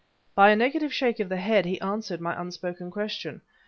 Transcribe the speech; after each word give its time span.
By 0.33 0.49
a 0.49 0.55
negative 0.55 0.91
shake 0.91 1.19
of 1.19 1.29
the 1.29 1.37
head, 1.37 1.63
he 1.65 1.79
answered 1.79 2.21
my 2.21 2.33
unspoken 2.41 2.89
question. 2.89 3.41